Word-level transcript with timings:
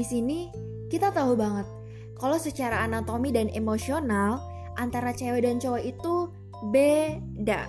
Di 0.00 0.08
sini 0.08 0.48
kita 0.88 1.12
tahu 1.12 1.36
banget 1.36 1.68
kalau 2.16 2.40
secara 2.40 2.88
anatomi 2.88 3.36
dan 3.36 3.52
emosional 3.52 4.40
antara 4.80 5.12
cewek 5.12 5.44
dan 5.44 5.60
cowok 5.60 5.82
itu 5.84 6.32
beda. 6.72 7.68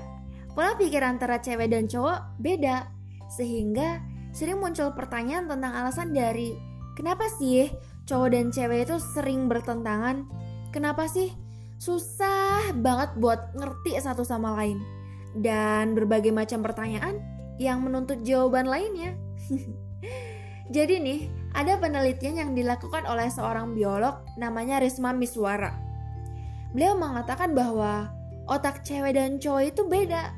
Pola 0.55 0.79
pikir 0.79 1.04
antara 1.04 1.44
cewek 1.44 1.75
dan 1.75 1.91
cowok 1.91 2.39
beda. 2.39 2.88
Sehingga 3.36 3.99
sering 4.31 4.63
muncul 4.63 4.95
pertanyaan 4.95 5.52
tentang 5.52 5.75
alasan 5.75 6.16
dari 6.16 6.55
kenapa 6.95 7.27
sih 7.36 7.67
cowok 8.07 8.32
dan 8.32 8.48
cewek 8.48 8.88
itu 8.88 8.95
sering 9.11 9.52
bertentangan? 9.52 10.23
Kenapa 10.71 11.11
sih 11.11 11.36
susah 11.84 12.71
banget 12.79 13.11
buat 13.20 13.52
ngerti 13.59 14.00
satu 14.00 14.23
sama 14.23 14.55
lain? 14.55 14.79
Dan 15.36 16.00
berbagai 16.00 16.32
macam 16.32 16.63
pertanyaan 16.63 17.20
yang 17.59 17.84
menuntut 17.84 18.23
jawaban 18.23 18.71
lainnya. 18.71 19.20
Jadi 20.76 20.95
nih, 21.04 21.41
ada 21.52 21.76
penelitian 21.76 22.36
yang 22.40 22.52
dilakukan 22.55 23.04
oleh 23.08 23.28
seorang 23.28 23.76
biolog 23.76 24.23
namanya 24.40 24.80
Risma 24.80 25.12
Miswara. 25.12 25.76
Beliau 26.72 26.96
mengatakan 26.96 27.52
bahwa 27.52 28.08
otak 28.48 28.88
cewek 28.88 29.20
dan 29.20 29.38
cowok 29.38 29.64
itu 29.76 29.82
beda. 29.84 30.32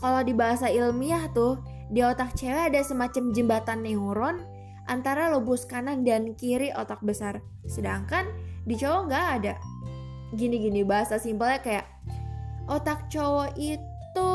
Kalau 0.00 0.20
di 0.26 0.34
bahasa 0.34 0.66
ilmiah 0.66 1.30
tuh, 1.30 1.62
di 1.92 2.02
otak 2.02 2.34
cewek 2.34 2.74
ada 2.74 2.80
semacam 2.82 3.30
jembatan 3.30 3.86
neuron 3.86 4.42
antara 4.90 5.30
lobus 5.30 5.62
kanan 5.66 6.02
dan 6.02 6.34
kiri 6.34 6.74
otak 6.74 6.98
besar. 7.06 7.38
Sedangkan 7.70 8.26
di 8.66 8.74
cowok 8.74 9.02
nggak 9.06 9.26
ada. 9.38 9.54
Gini-gini 10.34 10.82
bahasa 10.82 11.18
simpelnya 11.18 11.62
kayak 11.62 11.86
otak 12.66 13.06
cowok 13.10 13.54
itu 13.54 14.30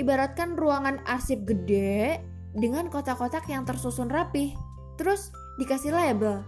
ibaratkan 0.00 0.56
ruangan 0.56 1.04
arsip 1.04 1.44
gede 1.44 2.20
dengan 2.56 2.88
kotak-kotak 2.88 3.44
yang 3.52 3.68
tersusun 3.68 4.08
rapih. 4.08 4.56
Terus 4.96 5.32
dikasih 5.60 5.92
label. 5.92 6.40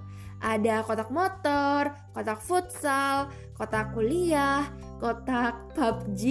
Ada 0.42 0.82
kotak 0.82 1.12
motor, 1.12 1.92
kotak 2.16 2.40
futsal, 2.42 3.30
kotak 3.54 3.94
kuliah, 3.94 4.66
kotak 4.98 5.76
PUBG, 5.76 6.22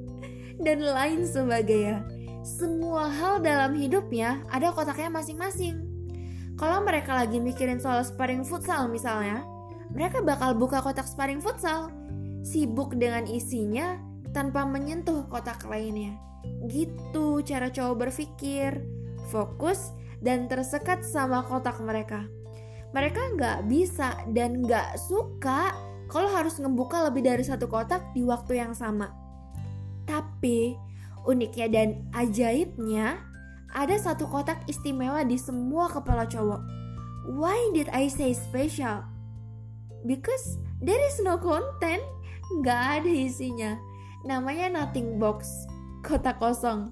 dan 0.64 0.78
lain 0.84 1.26
sebagainya. 1.26 2.04
Semua 2.46 3.10
hal 3.10 3.42
dalam 3.42 3.74
hidupnya 3.74 4.44
ada 4.52 4.70
kotaknya 4.70 5.10
masing-masing. 5.10 5.82
Kalau 6.54 6.84
mereka 6.84 7.16
lagi 7.16 7.40
mikirin 7.40 7.80
soal 7.80 8.04
sparring 8.04 8.44
futsal 8.44 8.86
misalnya, 8.86 9.42
mereka 9.90 10.20
bakal 10.22 10.54
buka 10.54 10.84
kotak 10.84 11.08
sparring 11.08 11.40
futsal, 11.40 11.90
sibuk 12.44 12.94
dengan 12.94 13.26
isinya 13.26 13.98
tanpa 14.30 14.62
menyentuh 14.62 15.26
kotak 15.26 15.66
lainnya. 15.66 16.14
Gitu 16.68 17.42
cara 17.42 17.72
cowok 17.72 17.96
berpikir, 18.06 18.84
fokus 19.32 19.90
dan 20.20 20.46
tersekat 20.46 21.04
sama 21.04 21.44
kotak 21.44 21.80
mereka. 21.80 22.28
Mereka 22.92 23.36
nggak 23.38 23.58
bisa 23.70 24.16
dan 24.32 24.64
nggak 24.64 24.98
suka 25.00 25.72
kalau 26.10 26.28
harus 26.34 26.58
ngebuka 26.58 27.06
lebih 27.08 27.22
dari 27.22 27.44
satu 27.46 27.70
kotak 27.70 28.02
di 28.12 28.26
waktu 28.26 28.60
yang 28.60 28.74
sama. 28.76 29.14
Tapi 30.04 30.74
uniknya 31.24 31.68
dan 31.70 31.88
ajaibnya 32.12 33.22
ada 33.70 33.94
satu 33.94 34.26
kotak 34.26 34.66
istimewa 34.66 35.22
di 35.22 35.38
semua 35.38 35.86
kepala 35.86 36.26
cowok. 36.26 36.62
Why 37.30 37.70
did 37.70 37.86
I 37.94 38.10
say 38.10 38.34
special? 38.34 39.06
Because 40.02 40.58
there 40.82 40.98
is 40.98 41.22
no 41.22 41.38
content, 41.38 42.02
nggak 42.58 42.80
ada 43.00 43.10
isinya. 43.10 43.78
Namanya 44.26 44.74
nothing 44.74 45.22
box, 45.22 45.46
kotak 46.02 46.42
kosong. 46.42 46.90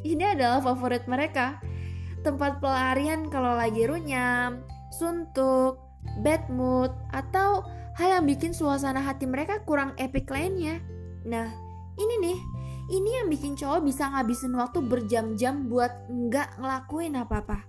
Ini 0.00 0.38
adalah 0.38 0.64
favorit 0.64 1.04
mereka 1.04 1.60
tempat 2.26 2.58
pelarian 2.58 3.30
kalau 3.30 3.54
lagi 3.54 3.86
runyam, 3.86 4.66
suntuk, 4.90 5.78
bad 6.26 6.42
mood, 6.50 6.90
atau 7.14 7.62
hal 7.94 8.18
yang 8.18 8.26
bikin 8.26 8.50
suasana 8.50 8.98
hati 8.98 9.30
mereka 9.30 9.62
kurang 9.62 9.94
epic 9.94 10.26
lainnya. 10.26 10.82
Nah, 11.22 11.46
ini 11.94 12.14
nih, 12.18 12.38
ini 12.90 13.10
yang 13.22 13.30
bikin 13.30 13.54
cowok 13.54 13.86
bisa 13.86 14.10
ngabisin 14.10 14.58
waktu 14.58 14.82
berjam-jam 14.82 15.70
buat 15.70 16.10
nggak 16.10 16.58
ngelakuin 16.58 17.14
apa-apa. 17.14 17.62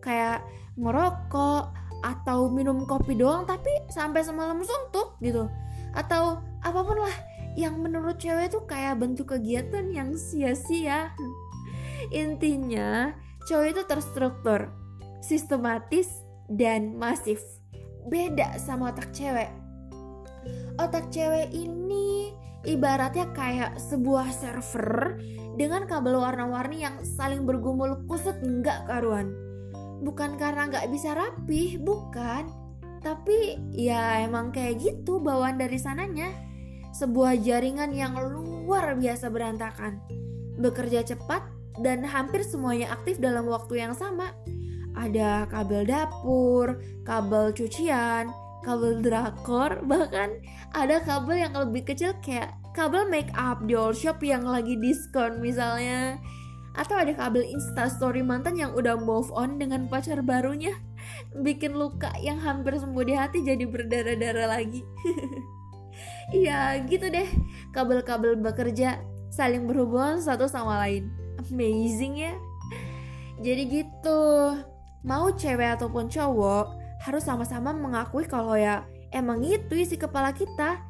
Kayak 0.00 0.48
ngerokok, 0.80 1.76
atau 2.00 2.48
minum 2.48 2.88
kopi 2.88 3.12
doang 3.12 3.44
tapi 3.44 3.68
sampai 3.92 4.24
semalam 4.24 4.56
suntuk 4.64 5.20
gitu. 5.20 5.48
Atau 5.92 6.40
apa 6.64 6.80
pun 6.80 6.96
lah 6.96 7.16
yang 7.58 7.76
menurut 7.80 8.16
cewek 8.16 8.48
itu 8.52 8.60
kayak 8.64 8.96
bentuk 9.00 9.36
kegiatan 9.36 9.92
yang 9.92 10.16
sia-sia. 10.16 11.12
Intinya, 12.14 13.12
cowok 13.50 13.66
itu 13.66 13.82
terstruktur, 13.90 14.70
sistematis, 15.18 16.06
dan 16.46 16.94
masif. 16.94 17.42
Beda 18.06 18.54
sama 18.62 18.94
otak 18.94 19.10
cewek. 19.10 19.50
Otak 20.78 21.10
cewek 21.10 21.50
ini 21.50 22.30
ibaratnya 22.62 23.26
kayak 23.34 23.74
sebuah 23.82 24.30
server 24.30 25.18
dengan 25.58 25.90
kabel 25.90 26.14
warna-warni 26.22 26.86
yang 26.86 27.02
saling 27.02 27.42
bergumul 27.42 28.06
kusut 28.06 28.38
nggak 28.38 28.86
karuan. 28.86 29.34
Bukan 30.00 30.38
karena 30.38 30.70
nggak 30.70 30.86
bisa 30.94 31.18
rapih, 31.18 31.82
bukan. 31.82 32.46
Tapi 33.02 33.58
ya 33.74 34.22
emang 34.22 34.54
kayak 34.54 34.78
gitu 34.78 35.18
bawaan 35.18 35.58
dari 35.58 35.76
sananya. 35.76 36.30
Sebuah 36.94 37.42
jaringan 37.42 37.90
yang 37.90 38.14
luar 38.14 38.94
biasa 38.94 39.26
berantakan. 39.28 39.98
Bekerja 40.56 41.02
cepat 41.02 41.49
dan 41.78 42.02
hampir 42.02 42.42
semuanya 42.42 42.90
aktif 42.90 43.22
dalam 43.22 43.46
waktu 43.46 43.86
yang 43.86 43.94
sama. 43.94 44.34
Ada 44.98 45.46
kabel 45.46 45.86
dapur, 45.86 46.82
kabel 47.06 47.54
cucian, 47.54 48.34
kabel 48.66 48.98
drakor, 48.98 49.80
bahkan 49.90 50.42
ada 50.74 50.98
kabel 51.06 51.46
yang 51.46 51.54
lebih 51.54 51.86
kecil 51.86 52.16
kayak 52.18 52.50
kabel 52.74 53.06
make 53.06 53.30
up 53.38 53.62
di 53.64 53.78
all 53.78 53.94
shop 53.94 54.18
yang 54.20 54.42
lagi 54.42 54.74
diskon 54.74 55.38
misalnya. 55.38 56.18
Atau 56.74 56.94
ada 56.94 57.10
kabel 57.14 57.42
instastory 57.42 58.22
mantan 58.22 58.54
yang 58.54 58.70
udah 58.78 58.94
move 58.94 59.30
on 59.34 59.58
dengan 59.58 59.90
pacar 59.90 60.22
barunya. 60.22 60.74
Bikin 61.46 61.74
luka 61.74 62.14
yang 62.22 62.38
hampir 62.38 62.78
sembuh 62.78 63.04
di 63.06 63.14
hati 63.14 63.42
jadi 63.46 63.64
berdarah-darah 63.66 64.48
lagi. 64.58 64.82
Iya 66.30 66.86
gitu 66.86 67.10
deh, 67.10 67.26
kabel-kabel 67.74 68.38
bekerja 68.38 69.02
saling 69.34 69.66
berhubungan 69.66 70.22
satu 70.22 70.46
sama 70.46 70.78
lain 70.86 71.10
amazing 71.48 72.20
ya. 72.20 72.34
Jadi 73.40 73.62
gitu. 73.80 74.20
Mau 75.00 75.32
cewek 75.32 75.80
ataupun 75.80 76.12
cowok 76.12 76.76
harus 77.00 77.24
sama-sama 77.24 77.72
mengakui 77.72 78.28
kalau 78.28 78.52
ya 78.52 78.84
emang 79.16 79.40
itu 79.40 79.72
isi 79.72 79.96
kepala 79.96 80.36
kita. 80.36 80.84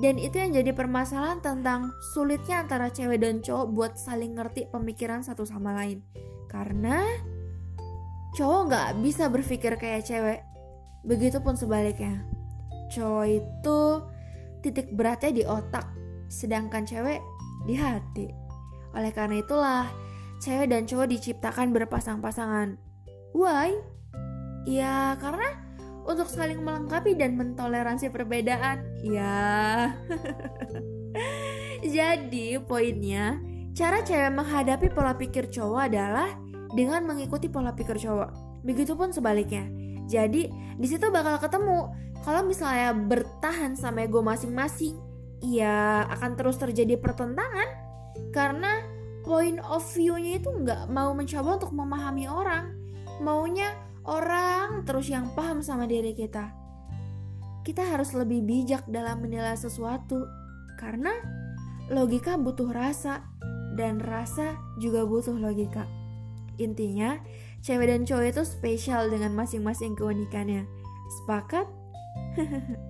Dan 0.00 0.16
itu 0.16 0.40
yang 0.40 0.56
jadi 0.56 0.72
permasalahan 0.72 1.44
tentang 1.44 1.92
sulitnya 2.16 2.64
antara 2.64 2.88
cewek 2.88 3.20
dan 3.20 3.44
cowok 3.44 3.66
buat 3.68 3.92
saling 4.00 4.32
ngerti 4.32 4.72
pemikiran 4.72 5.20
satu 5.20 5.44
sama 5.44 5.76
lain. 5.76 6.00
Karena 6.48 7.04
cowok 8.32 8.60
nggak 8.72 8.88
bisa 9.04 9.28
berpikir 9.28 9.76
kayak 9.76 10.08
cewek. 10.08 10.40
Begitupun 11.04 11.52
sebaliknya. 11.60 12.24
Cowok 12.96 13.26
itu 13.28 13.80
titik 14.64 14.88
beratnya 14.96 15.30
di 15.36 15.44
otak 15.44 15.84
sedangkan 16.32 16.84
cewek 16.88 17.20
di 17.68 17.74
hati 17.76 18.49
oleh 18.96 19.12
karena 19.14 19.40
itulah, 19.40 19.86
cewek 20.42 20.72
dan 20.72 20.88
cowok 20.88 21.06
diciptakan 21.10 21.70
berpasang-pasangan. 21.70 22.80
Why? 23.36 23.76
Ya, 24.66 25.14
karena 25.20 25.56
untuk 26.04 26.26
saling 26.26 26.60
melengkapi 26.64 27.14
dan 27.14 27.38
mentoleransi 27.38 28.10
perbedaan. 28.10 28.82
Ya. 29.06 29.94
Jadi, 31.96 32.60
poinnya, 32.60 33.38
cara 33.72 34.02
cewek 34.02 34.32
menghadapi 34.34 34.90
pola 34.92 35.14
pikir 35.16 35.48
cowok 35.48 35.80
adalah 35.92 36.28
dengan 36.74 37.06
mengikuti 37.06 37.46
pola 37.46 37.72
pikir 37.72 37.96
cowok. 37.96 38.62
Begitupun 38.66 39.14
sebaliknya. 39.14 39.64
Jadi, 40.10 40.50
di 40.76 40.86
situ 40.90 41.06
bakal 41.08 41.38
ketemu 41.38 41.94
kalau 42.20 42.44
misalnya 42.44 42.92
bertahan 42.92 43.78
sama 43.78 44.04
ego 44.04 44.20
masing-masing, 44.20 44.98
ya 45.40 46.04
akan 46.04 46.36
terus 46.36 46.60
terjadi 46.60 47.00
pertentangan 47.00 47.79
karena 48.30 48.84
point 49.24 49.60
of 49.66 49.84
view-nya 49.94 50.40
itu 50.40 50.50
nggak 50.50 50.88
mau 50.88 51.12
mencoba 51.12 51.60
untuk 51.60 51.72
memahami 51.72 52.26
orang. 52.26 52.74
Maunya 53.20 53.76
orang 54.08 54.82
terus 54.88 55.12
yang 55.12 55.32
paham 55.36 55.60
sama 55.60 55.84
diri 55.84 56.16
kita. 56.16 56.52
Kita 57.60 57.84
harus 57.84 58.16
lebih 58.16 58.40
bijak 58.42 58.88
dalam 58.88 59.20
menilai 59.20 59.54
sesuatu. 59.54 60.24
Karena 60.80 61.12
logika 61.92 62.40
butuh 62.40 62.72
rasa 62.72 63.20
dan 63.76 64.00
rasa 64.00 64.56
juga 64.80 65.04
butuh 65.04 65.36
logika. 65.36 65.84
Intinya 66.56 67.20
cewek 67.60 67.88
dan 67.92 68.02
cowok 68.08 68.26
itu 68.32 68.42
spesial 68.48 69.12
dengan 69.12 69.36
masing-masing 69.36 69.92
keunikannya. 69.92 70.64
Sepakat 71.20 71.68